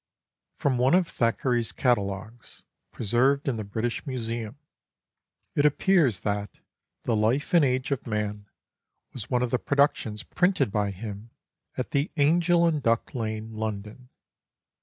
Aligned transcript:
[FROM 0.57 0.79
one 0.79 0.95
of 0.95 1.07
Thackeray's 1.07 1.71
Catalogues, 1.71 2.63
preserved 2.91 3.47
in 3.47 3.57
the 3.57 3.63
British 3.63 4.07
Museum, 4.07 4.57
it 5.53 5.63
appears 5.63 6.21
that 6.21 6.49
The 7.03 7.15
Life 7.15 7.53
and 7.53 7.63
Age 7.63 7.91
of 7.91 8.07
Man 8.07 8.47
was 9.13 9.29
one 9.29 9.43
of 9.43 9.51
the 9.51 9.59
productions 9.59 10.23
printed 10.23 10.71
by 10.71 10.89
him 10.89 11.29
at 11.77 11.91
the 11.91 12.09
'Angel 12.17 12.67
in 12.67 12.79
Duck 12.79 13.13
Lane, 13.13 13.53
London. 13.53 14.09